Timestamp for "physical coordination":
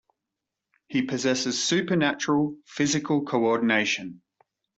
2.65-4.23